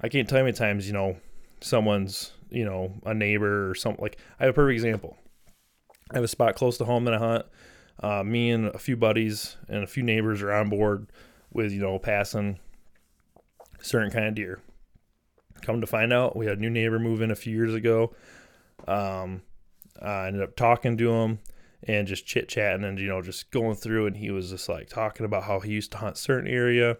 [0.00, 1.16] I can't tell you how many times, you know,
[1.60, 4.02] someone's, you know, a neighbor or something.
[4.02, 5.16] Like, I have a perfect example.
[6.10, 7.46] I have a spot close to home that I hunt
[8.00, 11.10] uh, me and a few buddies and a few neighbors are on board.
[11.52, 12.58] with you know passing
[13.80, 14.60] certain kind of deer.
[15.62, 18.14] Come to find out, we had a new neighbor move in a few years ago.
[18.86, 19.42] Um,
[20.00, 21.40] I ended up talking to him
[21.82, 24.88] and just chit chatting and you know just going through, and he was just like
[24.88, 26.98] talking about how he used to hunt certain area,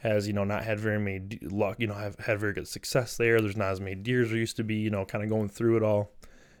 [0.00, 3.16] has you know not had very many luck, you know have had very good success
[3.16, 3.40] there.
[3.40, 5.48] There's not as many deer as there used to be, you know, kind of going
[5.48, 6.10] through it all.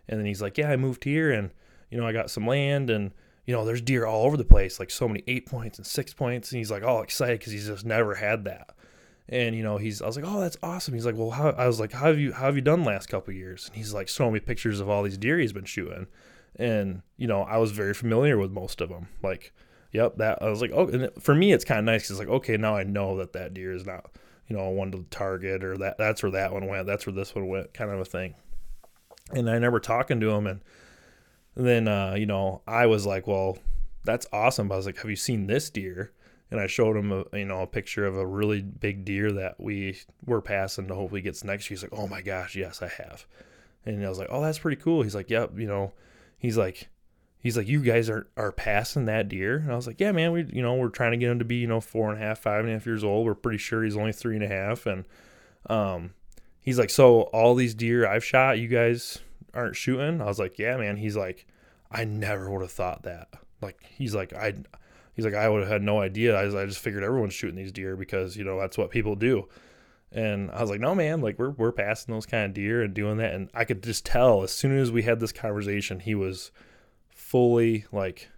[0.08, 1.50] And then he's like, yeah, I moved here and
[1.90, 3.12] you know I got some land and
[3.46, 6.12] you know there's deer all over the place, like so many eight points and six
[6.12, 8.70] points, and he's like all excited because he's just never had that.
[9.28, 11.66] And you know, he's I was like, "Oh, that's awesome." He's like, "Well, how?" I
[11.66, 14.08] was like, "How have you how have you done last couple years?" And he's like
[14.08, 16.08] showing me pictures of all these deer he's been shooting,
[16.56, 19.08] and you know, I was very familiar with most of them.
[19.22, 19.52] Like,
[19.92, 22.28] yep, that I was like, oh, and for me, it's kind of nice because like,
[22.28, 24.10] okay, now I know that that deer is not,
[24.48, 27.14] you know, one to the target or that that's where that one went, that's where
[27.14, 28.34] this one went, kind of a thing.
[29.32, 30.60] And I remember talking to him, and
[31.56, 33.58] then uh, you know, I was like, well,
[34.04, 34.68] that's awesome.
[34.68, 36.12] But I was like, have you seen this deer?
[36.50, 39.60] and I showed him a you know a picture of a really big deer that
[39.60, 41.66] we were passing to hopefully gets next.
[41.66, 43.26] He's like, "Oh my gosh, yes, I have."
[43.86, 45.92] And I was like, "Oh, that's pretty cool." He's like, "Yep," you know,
[46.38, 46.88] he's like,
[47.40, 50.32] he's like, "You guys are are passing that deer," and I was like, "Yeah, man,
[50.32, 52.24] we you know we're trying to get him to be you know four and a
[52.24, 53.26] half, five and a half years old.
[53.26, 55.04] We're pretty sure he's only three and a half." And
[55.68, 56.14] um,
[56.60, 59.18] he's like, "So all these deer I've shot, you guys
[59.54, 61.46] aren't shooting?" I was like, "Yeah, man." He's like,
[61.90, 63.28] "I never would have thought that."
[63.60, 64.54] Like he's like, "I."
[65.12, 66.34] He's like, I would have had no idea.
[66.34, 69.48] I, I just figured everyone's shooting these deer because you know that's what people do.
[70.12, 72.94] And I was like, no, man, like we're we're passing those kind of deer and
[72.94, 73.34] doing that.
[73.34, 76.52] And I could just tell as soon as we had this conversation, he was
[77.30, 78.28] fully like,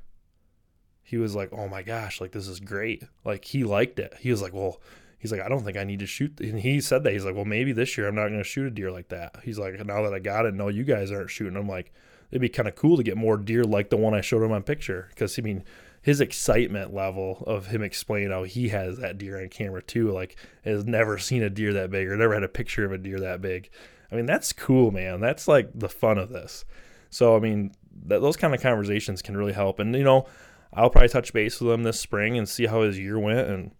[1.02, 3.02] he was like, oh my gosh, like this is great.
[3.24, 4.12] Like he liked it.
[4.20, 4.82] He was like, well,
[5.18, 6.38] he's like, I don't think I need to shoot.
[6.40, 8.66] And he said that he's like, well, maybe this year I'm not going to shoot
[8.66, 9.36] a deer like that.
[9.42, 11.56] He's like, now that I got it, no, you guys aren't shooting.
[11.56, 11.90] I'm like,
[12.30, 14.52] it'd be kind of cool to get more deer like the one I showed him
[14.52, 15.08] on picture.
[15.08, 15.64] Because I mean,
[16.02, 20.36] his excitement level of him explaining how he has that deer on camera too, like
[20.64, 23.20] has never seen a deer that big or never had a picture of a deer
[23.20, 23.70] that big.
[24.10, 25.20] I mean, that's cool, man.
[25.20, 26.66] That's like the fun of this.
[27.08, 27.72] So, I mean,
[28.06, 29.78] that, those kind of conversations can really help.
[29.78, 30.26] And, you know,
[30.72, 33.48] I'll probably touch base with him this spring and see how his year went.
[33.48, 33.72] And,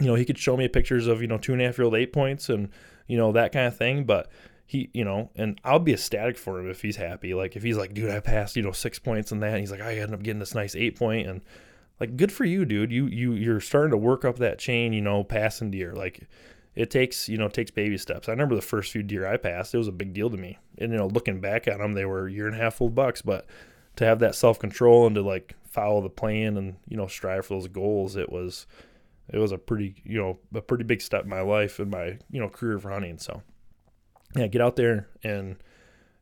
[0.00, 1.84] you know, he could show me pictures of, you know, two and a half year
[1.84, 2.68] old eight points and,
[3.06, 4.04] you know, that kind of thing.
[4.04, 4.30] But
[4.66, 7.34] he, you know, and I'll be ecstatic for him if he's happy.
[7.34, 9.50] Like, if he's like, dude, I passed, you know, six points and that.
[9.50, 11.42] And he's like, I ended up getting this nice eight point and,
[12.00, 15.00] like good for you dude you you you're starting to work up that chain you
[15.00, 16.26] know passing deer like
[16.74, 18.28] it takes you know takes baby steps.
[18.28, 20.58] I remember the first few deer i passed it was a big deal to me.
[20.78, 22.94] And you know looking back at them they were a year and a half old
[22.94, 23.46] bucks but
[23.96, 27.54] to have that self-control and to like follow the plan and you know strive for
[27.54, 28.66] those goals it was
[29.28, 32.18] it was a pretty you know a pretty big step in my life and my
[32.30, 33.18] you know career of hunting.
[33.18, 33.42] So
[34.36, 35.56] yeah get out there and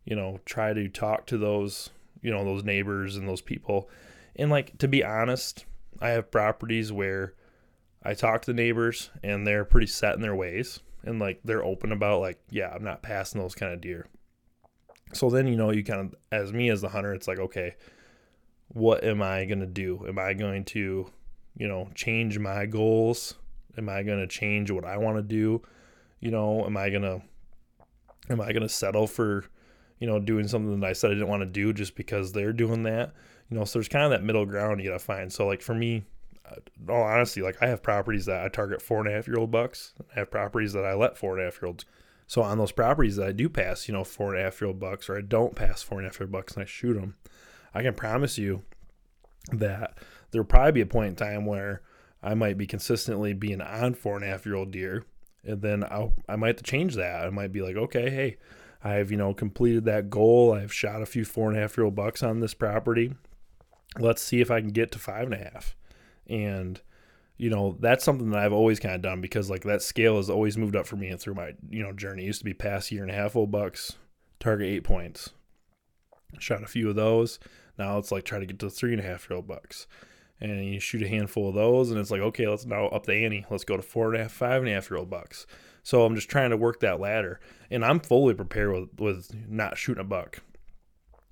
[0.05, 1.91] you know try to talk to those
[2.23, 3.89] you know those neighbors and those people.
[4.37, 5.65] And like to be honest
[6.01, 7.35] i have properties where
[8.03, 11.65] i talk to the neighbors and they're pretty set in their ways and like they're
[11.65, 14.07] open about like yeah i'm not passing those kind of deer.
[15.13, 17.75] So then you know you kind of as me as the hunter it's like okay
[18.69, 20.05] what am i going to do?
[20.07, 21.11] Am i going to
[21.57, 23.35] you know change my goals?
[23.77, 25.63] Am i going to change what i want to do?
[26.21, 27.23] You know am i going to
[28.31, 29.45] am i going to settle for
[29.99, 32.53] you know doing something that i said i didn't want to do just because they're
[32.53, 33.13] doing that?
[33.51, 35.33] You know so there's kind of that middle ground you gotta find.
[35.33, 36.05] So like for me
[36.81, 39.39] in all honesty like i have properties that i target four and a half year
[39.39, 39.93] old bucks.
[40.15, 41.85] I have properties that i let four and a half year olds.
[42.27, 44.69] So on those properties that i do pass you know four and a half year
[44.69, 46.67] old bucks or i don't pass four and a half year old bucks and i
[46.67, 47.17] shoot them
[47.75, 48.63] i can promise you
[49.53, 49.99] that
[50.31, 51.83] there'll probably be a point in time where
[52.23, 55.05] i might be consistently being on four and a half year old deer
[55.45, 57.25] and then I'll, i might have to change that.
[57.25, 58.37] I might be like okay hey
[58.83, 60.53] i've you know completed that goal.
[60.53, 63.15] I've shot a few four and a half year old bucks on this property.
[63.99, 65.75] Let's see if I can get to five and a half.
[66.31, 66.81] And,
[67.37, 70.31] you know, that's something that I've always kind of done because like that scale has
[70.31, 72.23] always moved up for me and through my, you know, journey.
[72.23, 73.97] It used to be past year and a half old bucks,
[74.39, 75.31] target eight points.
[76.39, 77.41] Shot a few of those.
[77.77, 79.87] Now it's like try to get to three and a half year old bucks.
[80.41, 83.15] And you shoot a handful of those and it's like, okay, let's now up the
[83.15, 83.45] ante.
[83.51, 85.47] Let's go to four and a half, five and a half year old bucks.
[85.83, 87.41] So I'm just trying to work that ladder.
[87.71, 90.41] And I'm fully prepared with, with not shooting a buck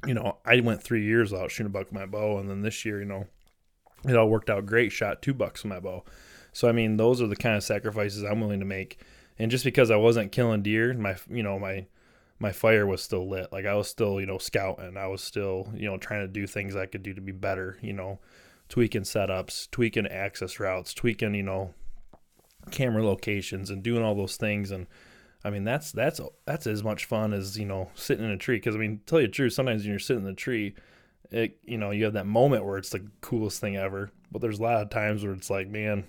[0.07, 2.63] you know, I went three years without shooting a buck with my bow, and then
[2.63, 3.27] this year, you know,
[4.05, 4.93] it all worked out great.
[4.93, 6.05] Shot two bucks with my bow.
[6.53, 9.01] So I mean, those are the kind of sacrifices I'm willing to make.
[9.39, 11.87] And just because I wasn't killing deer, my you know my
[12.41, 13.53] my fire was still lit.
[13.53, 14.97] Like I was still you know scouting.
[14.97, 17.79] I was still you know trying to do things I could do to be better.
[17.81, 18.19] You know,
[18.69, 21.75] tweaking setups, tweaking access routes, tweaking you know
[22.71, 24.87] camera locations, and doing all those things and
[25.45, 28.57] I mean, that's that's that's as much fun as you know sitting in a tree.
[28.57, 30.75] Because I mean, tell you the truth, sometimes when you're sitting in the tree,
[31.31, 34.11] it you know you have that moment where it's the coolest thing ever.
[34.31, 36.05] But there's a lot of times where it's like, man,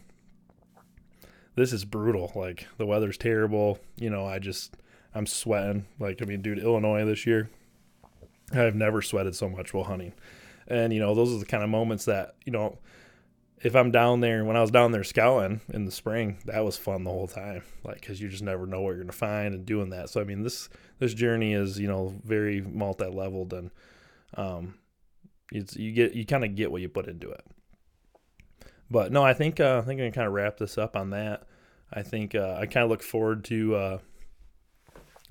[1.56, 2.32] this is brutal.
[2.36, 3.80] Like the weather's terrible.
[3.96, 4.76] You know, I just
[5.14, 5.86] I'm sweating.
[6.00, 7.50] Like I mean, dude, Illinois this year,
[8.54, 10.14] I've never sweated so much while hunting.
[10.68, 12.78] And you know, those are the kind of moments that you know,
[13.62, 16.78] if I'm down there when I was down there scouting in the spring, that was
[16.78, 17.64] fun the whole time.
[17.84, 20.10] Like because you just never know what you're gonna find and doing that.
[20.10, 23.72] So I mean, this this journey is you know very multi leveled and
[24.36, 24.76] um,
[25.52, 27.46] it's you get you kind of get what you put into it.
[28.92, 31.12] But no, I think uh, I think I'm gonna kind of wrap this up on
[31.12, 31.44] that.
[31.92, 33.98] I think uh, I kind of look forward to uh,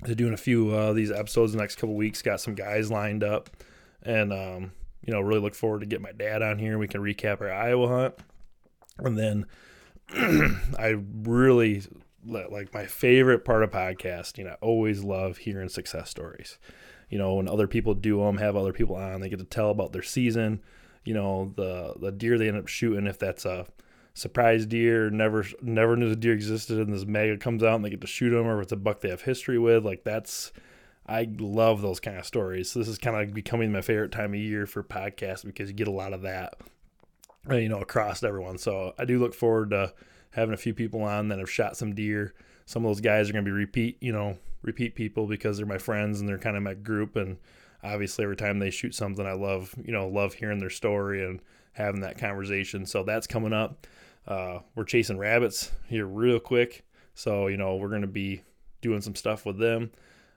[0.05, 2.21] to doing a few uh, of these episodes the next couple weeks.
[2.21, 3.49] Got some guys lined up,
[4.03, 4.71] and um,
[5.05, 6.77] you know, really look forward to get my dad on here.
[6.77, 8.15] We can recap our Iowa hunt,
[8.97, 9.45] and then
[10.77, 11.83] I really
[12.25, 14.49] like my favorite part of podcasting.
[14.49, 16.57] I always love hearing success stories.
[17.09, 19.71] You know, when other people do them, have other people on, they get to tell
[19.71, 20.61] about their season
[21.03, 23.65] you know the the deer they end up shooting if that's a
[24.13, 27.89] surprise deer never never knew the deer existed and this mega comes out and they
[27.89, 30.51] get to shoot them or if it's a buck they have history with like that's
[31.07, 32.69] I love those kind of stories.
[32.69, 35.75] So this is kind of becoming my favorite time of year for podcasts because you
[35.75, 36.53] get a lot of that,
[37.49, 38.59] uh, you know, across everyone.
[38.59, 39.91] So I do look forward to
[40.29, 42.35] having a few people on that have shot some deer.
[42.67, 45.65] Some of those guys are going to be repeat, you know, repeat people because they're
[45.65, 47.15] my friends and they're kind of my group.
[47.15, 47.37] And
[47.83, 51.39] obviously every time they shoot something i love you know love hearing their story and
[51.73, 52.85] having that conversation.
[52.85, 53.87] So that's coming up.
[54.27, 56.83] Uh, we're chasing rabbits here real quick.
[57.13, 58.43] So you know we're to be
[58.81, 59.91] doing some stuff with them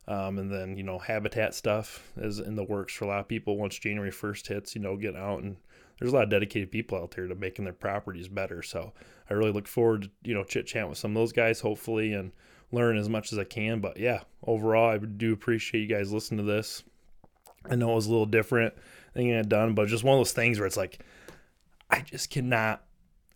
[0.08, 3.28] um, and then you know habitat stuff is in the works for a lot of
[3.28, 5.42] people once january 1st hits you know get out.
[5.42, 5.56] And
[5.98, 8.62] there's a lot of dedicated people out there to making their properties better.
[8.62, 8.92] So
[9.30, 12.12] i really look forward to you know chit chat with some of those guys hopefully.
[12.12, 12.32] And
[12.72, 16.44] learn as much as i can but yeah overall i do appreciate you guys listening
[16.44, 16.82] to this
[17.70, 18.74] I know it was a little different
[19.14, 21.00] than I had done, but just one of those things where it's like,
[21.90, 22.84] I just cannot.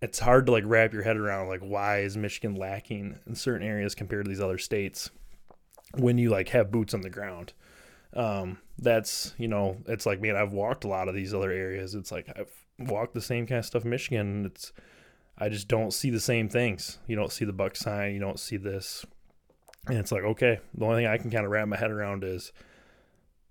[0.02, 3.66] It's hard to like wrap your head around like why is Michigan lacking in certain
[3.66, 5.10] areas compared to these other states
[5.94, 7.54] when you like have boots on the ground.
[8.14, 11.94] Um, that's you know, it's like man, I've walked a lot of these other areas.
[11.94, 14.44] It's like I've walked the same kind of stuff in Michigan.
[14.46, 14.72] it's
[15.38, 16.98] I just don't see the same things.
[17.06, 18.14] You don't see the buck sign.
[18.14, 19.04] You don't see this,
[19.88, 22.24] and it's like okay, the only thing I can kind of wrap my head around
[22.24, 22.52] is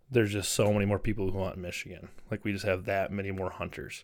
[0.10, 2.10] there's just so many more people who hunt in Michigan.
[2.30, 4.04] Like we just have that many more hunters,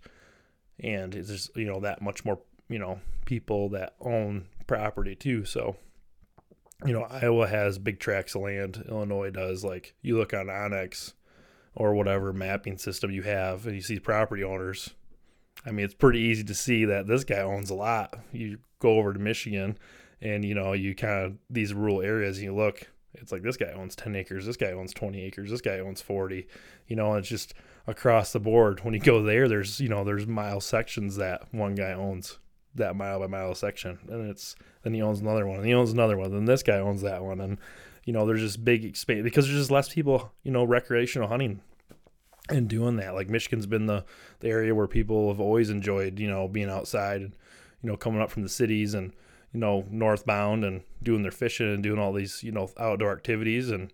[0.80, 2.39] and it's just you know that much more
[2.70, 5.46] you know people that own property too.
[5.46, 5.76] So
[6.86, 8.84] you know Iowa has big tracts of land.
[8.89, 9.63] Illinois does.
[9.63, 11.13] Like you look on onX
[11.76, 14.91] or whatever mapping system you have, and you see property owners.
[15.65, 18.15] I mean, it's pretty easy to see that this guy owns a lot.
[18.32, 19.78] You go over to Michigan,
[20.21, 22.38] and you know you kind of these rural areas.
[22.38, 25.51] And you look, it's like this guy owns 10 acres, this guy owns 20 acres,
[25.51, 26.47] this guy owns 40.
[26.88, 27.53] You know, it's just
[27.88, 28.84] across the board.
[28.84, 32.38] When you go there, there's, you know, there's mile sections that one guy owns
[32.75, 33.99] that mile by mile section.
[34.07, 36.77] And it's, then he owns another one, and he owns another one, and this guy
[36.77, 37.41] owns that one.
[37.41, 37.57] And,
[38.05, 41.62] you know, there's just big expansion because there's just less people, you know, recreational hunting
[42.49, 43.13] and doing that.
[43.13, 44.05] Like Michigan's been the,
[44.39, 47.36] the area where people have always enjoyed, you know, being outside and,
[47.84, 49.12] you know, coming up from the cities and,
[49.53, 53.69] you know, northbound and doing their fishing and doing all these, you know, outdoor activities.
[53.69, 53.91] And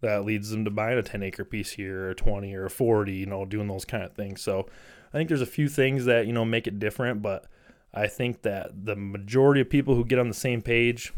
[0.00, 2.70] that leads them to buying a 10 acre piece here or a 20 or a
[2.70, 4.40] 40, you know, doing those kind of things.
[4.40, 4.66] So
[5.12, 7.22] I think there's a few things that, you know, make it different.
[7.22, 7.46] But
[7.92, 11.12] I think that the majority of people who get on the same page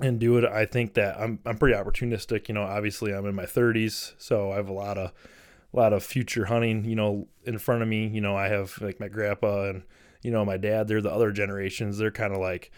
[0.00, 2.48] and do it, I think that I'm, I'm pretty opportunistic.
[2.48, 5.12] You know, obviously I'm in my 30s, so I have a lot of,
[5.72, 8.06] a lot of future hunting, you know, in front of me.
[8.06, 9.82] You know, I have like my grandpa and,
[10.22, 11.98] you know, my dad, they're the other generations.
[11.98, 12.70] They're kind of like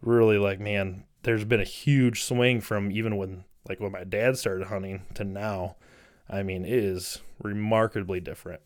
[0.00, 4.38] really like, man, there's been a huge swing from even when like when my dad
[4.38, 5.76] started hunting to now.
[6.28, 8.60] I mean, it is remarkably different,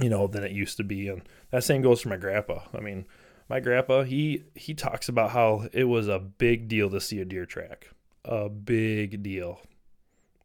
[0.00, 1.08] you know, than it used to be.
[1.08, 2.60] And that same goes for my grandpa.
[2.74, 3.06] I mean,
[3.48, 7.24] my grandpa, he he talks about how it was a big deal to see a
[7.24, 7.90] deer track.
[8.24, 9.60] A big deal.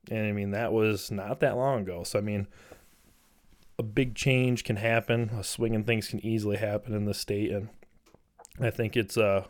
[0.09, 2.03] And I mean, that was not that long ago.
[2.03, 2.47] So I mean,
[3.81, 5.29] a big change can happen.
[5.29, 7.69] A swing and things can easily happen in the state, and
[8.59, 9.45] I think it's uh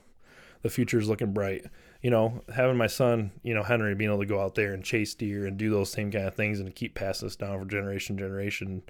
[0.61, 1.65] the future is looking bright.
[2.01, 4.85] You know, having my son, you know, Henry, being able to go out there and
[4.85, 7.65] chase deer and do those same kind of things and keep passing this down for
[7.65, 8.83] generation generation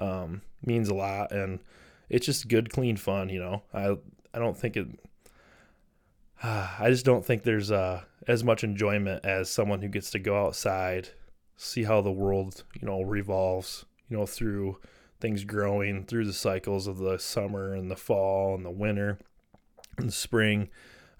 [0.00, 1.60] um, means a lot, and
[2.08, 3.28] it's just good, clean fun.
[3.28, 3.96] You know, I
[4.34, 4.88] I don't think it.
[6.42, 10.46] I just don't think there's uh, as much enjoyment as someone who gets to go
[10.46, 11.10] outside,
[11.56, 14.78] see how the world, you know, revolves, you know, through
[15.20, 19.18] things growing through the cycles of the summer and the fall and the winter
[19.96, 20.68] and the spring.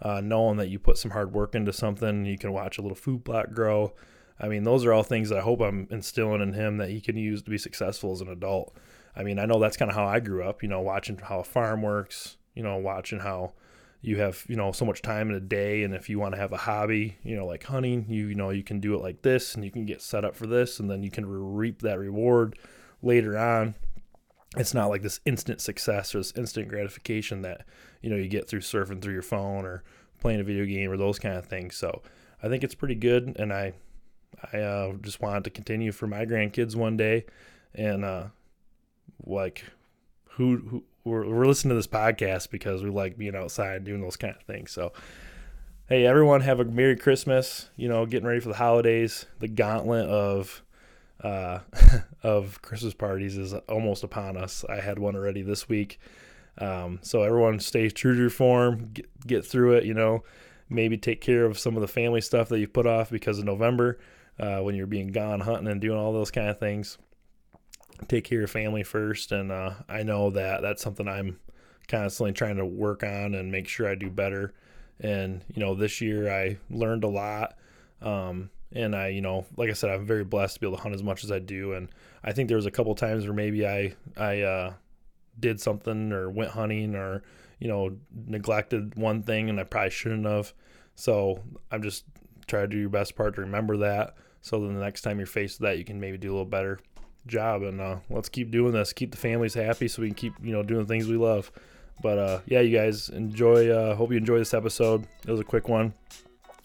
[0.02, 2.96] Uh, knowing that you put some hard work into something, you can watch a little
[2.96, 3.92] food plot grow.
[4.40, 7.02] I mean, those are all things that I hope I'm instilling in him that he
[7.02, 8.74] can use to be successful as an adult.
[9.14, 11.40] I mean, I know that's kind of how I grew up, you know, watching how
[11.40, 13.52] a farm works, you know, watching how,
[14.02, 16.40] you have you know so much time in a day and if you want to
[16.40, 19.20] have a hobby you know like hunting you you know you can do it like
[19.22, 21.98] this and you can get set up for this and then you can reap that
[21.98, 22.58] reward
[23.02, 23.74] later on
[24.56, 27.64] it's not like this instant success or this instant gratification that
[28.02, 29.82] you know you get through surfing through your phone or
[30.20, 32.02] playing a video game or those kind of things so
[32.42, 33.72] i think it's pretty good and i
[34.52, 37.24] i uh, just wanted to continue for my grandkids one day
[37.74, 38.24] and uh
[39.24, 39.64] like
[40.30, 44.16] who who we're, we're listening to this podcast because we like being outside doing those
[44.16, 44.70] kind of things.
[44.70, 44.92] So,
[45.88, 47.70] hey, everyone, have a Merry Christmas.
[47.76, 49.26] You know, getting ready for the holidays.
[49.38, 50.62] The gauntlet of
[51.22, 51.60] uh,
[52.22, 54.64] of Christmas parties is almost upon us.
[54.68, 55.98] I had one already this week.
[56.58, 59.84] Um, so everyone stay true to your form, get, get through it.
[59.84, 60.24] You know,
[60.68, 63.44] maybe take care of some of the family stuff that you put off because of
[63.44, 63.98] November
[64.38, 66.98] uh, when you're being gone hunting and doing all those kind of things
[68.08, 69.32] take care of family first.
[69.32, 71.38] And uh, I know that that's something I'm
[71.88, 74.52] constantly trying to work on and make sure I do better.
[75.00, 77.56] And, you know, this year I learned a lot.
[78.02, 80.82] Um, and I, you know, like I said, I'm very blessed to be able to
[80.82, 81.72] hunt as much as I do.
[81.72, 81.88] And
[82.22, 84.72] I think there was a couple times where maybe I, I, uh,
[85.38, 87.22] did something or went hunting or,
[87.58, 87.96] you know,
[88.26, 90.52] neglected one thing and I probably shouldn't have.
[90.94, 92.04] So I'm just
[92.46, 94.14] trying to do your best part to remember that.
[94.42, 96.44] So then the next time you're faced with that, you can maybe do a little
[96.44, 96.80] better
[97.26, 100.32] job and uh, let's keep doing this keep the families happy so we can keep
[100.42, 101.52] you know doing the things we love
[102.02, 105.44] but uh, yeah you guys enjoy uh, hope you enjoy this episode it was a
[105.44, 105.92] quick one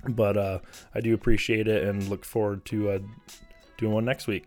[0.09, 0.59] but uh,
[0.93, 2.99] i do appreciate it and look forward to uh,
[3.77, 4.45] doing one next week